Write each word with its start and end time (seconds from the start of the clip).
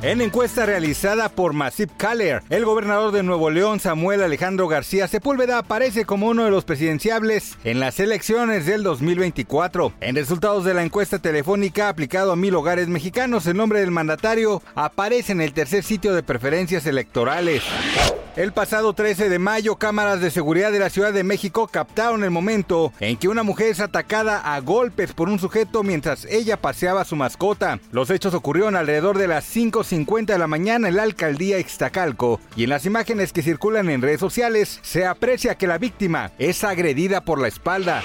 En 0.00 0.20
encuesta 0.20 0.64
realizada 0.64 1.28
por 1.28 1.54
Massive 1.54 1.90
Caller, 1.96 2.44
el 2.50 2.64
gobernador 2.64 3.10
de 3.10 3.24
Nuevo 3.24 3.50
León, 3.50 3.80
Samuel 3.80 4.22
Alejandro 4.22 4.68
García 4.68 5.08
Sepúlveda, 5.08 5.58
aparece 5.58 6.04
como 6.04 6.28
uno 6.28 6.44
de 6.44 6.52
los 6.52 6.64
presidenciables 6.64 7.58
en 7.64 7.80
las 7.80 7.98
elecciones 7.98 8.64
del 8.64 8.84
2024. 8.84 9.92
En 10.00 10.14
resultados 10.14 10.64
de 10.64 10.74
la 10.74 10.84
encuesta 10.84 11.18
telefónica 11.18 11.88
aplicado 11.88 12.30
a 12.30 12.36
mil 12.36 12.54
hogares 12.54 12.86
mexicanos, 12.86 13.44
el 13.48 13.56
nombre 13.56 13.80
del 13.80 13.90
mandatario 13.90 14.62
aparece 14.76 15.32
en 15.32 15.40
el 15.40 15.52
tercer 15.52 15.82
sitio 15.82 16.14
de 16.14 16.22
preferencias 16.22 16.86
electorales. 16.86 17.64
El 18.38 18.52
pasado 18.52 18.92
13 18.92 19.28
de 19.28 19.40
mayo, 19.40 19.74
cámaras 19.74 20.20
de 20.20 20.30
seguridad 20.30 20.70
de 20.70 20.78
la 20.78 20.90
Ciudad 20.90 21.12
de 21.12 21.24
México 21.24 21.66
captaron 21.66 22.22
el 22.22 22.30
momento 22.30 22.92
en 23.00 23.16
que 23.16 23.26
una 23.26 23.42
mujer 23.42 23.66
es 23.66 23.80
atacada 23.80 24.54
a 24.54 24.60
golpes 24.60 25.12
por 25.12 25.28
un 25.28 25.40
sujeto 25.40 25.82
mientras 25.82 26.24
ella 26.24 26.56
paseaba 26.56 27.04
su 27.04 27.16
mascota. 27.16 27.80
Los 27.90 28.10
hechos 28.10 28.34
ocurrieron 28.34 28.76
alrededor 28.76 29.18
de 29.18 29.26
las 29.26 29.42
5.50 29.88 30.26
de 30.26 30.38
la 30.38 30.46
mañana 30.46 30.88
en 30.88 30.96
la 30.96 31.02
alcaldía 31.02 31.58
Ixtacalco 31.58 32.40
y 32.56 32.64
en 32.64 32.70
las 32.70 32.84
imágenes 32.84 33.32
que 33.32 33.42
circulan 33.42 33.88
en 33.88 34.02
redes 34.02 34.20
sociales 34.20 34.80
se 34.82 35.06
aprecia 35.06 35.56
que 35.56 35.66
la 35.66 35.78
víctima 35.78 36.32
es 36.38 36.64
agredida 36.64 37.22
por 37.22 37.40
la 37.40 37.48
espalda. 37.48 38.02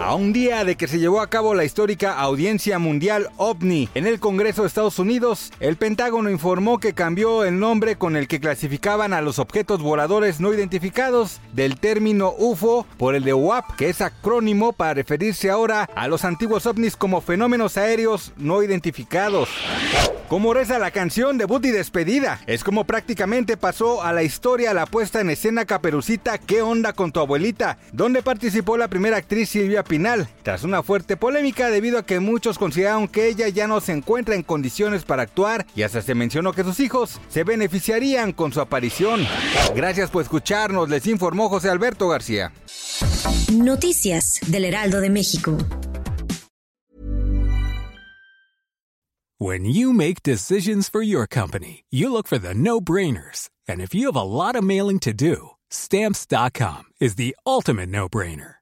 A 0.00 0.14
un 0.14 0.32
día 0.32 0.64
de 0.64 0.76
que 0.76 0.88
se 0.88 0.98
llevó 0.98 1.20
a 1.20 1.30
cabo 1.30 1.54
la 1.54 1.64
histórica 1.64 2.18
audiencia 2.18 2.78
mundial 2.78 3.30
OVNI 3.36 3.88
en 3.94 4.06
el 4.06 4.20
Congreso 4.20 4.62
de 4.62 4.68
Estados 4.68 4.98
Unidos, 4.98 5.52
el 5.60 5.76
Pentágono 5.76 6.28
informó 6.30 6.78
que 6.80 6.92
cambió 6.92 7.44
el 7.44 7.58
nombre 7.58 7.96
con 7.96 8.16
el 8.16 8.28
que 8.28 8.40
clasificaban 8.40 9.12
a 9.12 9.22
los 9.22 9.38
objetos 9.38 9.80
voladores 9.80 10.40
no 10.40 10.52
identificados 10.52 11.40
del 11.52 11.78
término 11.78 12.34
UFO 12.36 12.86
por 12.98 13.14
el 13.14 13.24
de 13.24 13.34
UAP, 13.34 13.76
que 13.76 13.88
es 13.88 14.00
acrónimo 14.00 14.72
para 14.72 14.94
referirse 14.94 15.50
ahora 15.50 15.88
a 15.94 16.08
los 16.08 16.24
antiguos 16.24 16.66
ovnis 16.66 16.96
como 16.96 17.20
fenómenos 17.20 17.76
aéreos 17.76 18.32
no 18.36 18.62
identificados. 18.62 19.48
Como 20.28 20.54
reza 20.54 20.78
la 20.78 20.90
canción 20.90 21.36
debut 21.36 21.62
y 21.66 21.70
despedida, 21.70 22.40
es 22.46 22.64
como 22.64 22.84
prácticamente 22.84 23.58
pasó 23.58 24.02
a 24.02 24.14
la 24.14 24.22
historia 24.22 24.72
la 24.72 24.86
puesta 24.86 25.20
en 25.20 25.28
escena 25.28 25.66
Caperucita 25.66 26.38
¿Qué 26.38 26.62
onda 26.62 26.94
con 26.94 27.12
tu 27.12 27.20
abuelita? 27.20 27.76
donde 27.92 28.22
participó 28.22 28.78
la 28.78 28.88
primera 28.88 29.18
actriz 29.18 29.54
Silvia 29.72 29.84
Pinal, 29.84 30.28
tras 30.42 30.64
una 30.64 30.82
fuerte 30.82 31.16
polémica 31.16 31.70
debido 31.70 31.96
a 31.96 32.04
que 32.04 32.20
muchos 32.20 32.58
consideraron 32.58 33.08
que 33.08 33.28
ella 33.28 33.48
ya 33.48 33.66
no 33.66 33.80
se 33.80 33.92
encuentra 33.92 34.34
en 34.34 34.42
condiciones 34.42 35.04
para 35.04 35.22
actuar 35.22 35.66
y 35.74 35.80
hasta 35.80 36.02
se 36.02 36.14
mencionó 36.14 36.52
que 36.52 36.62
sus 36.62 36.78
hijos 36.78 37.18
se 37.30 37.42
beneficiarían 37.42 38.32
con 38.32 38.52
su 38.52 38.60
aparición. 38.60 39.26
Gracias 39.74 40.10
por 40.10 40.24
escucharnos, 40.24 40.90
les 40.90 41.06
informó 41.06 41.48
José 41.48 41.70
Alberto 41.70 42.06
García. 42.06 42.52
Noticias 43.50 44.40
del 44.46 44.66
Heraldo 44.66 45.00
de 45.00 45.08
México. 45.08 45.56
When 49.38 49.64
you 49.64 49.94
make 49.94 50.22
decisions 50.22 50.90
for 50.90 51.02
your 51.02 51.26
company, 51.26 51.84
you 51.90 52.12
look 52.12 52.28
for 52.28 52.38
the 52.38 52.52
no-brainers. 52.52 53.48
And 53.66 53.80
if 53.80 53.94
you 53.94 54.12
have 54.12 54.16
a 54.16 54.22
lot 54.22 54.54
of 54.54 54.64
mailing 54.64 54.98
to 55.00 55.14
do, 55.14 55.52
stamps.com 55.70 56.84
is 57.00 57.14
the 57.14 57.34
ultimate 57.46 57.88
no-brainer. 57.88 58.61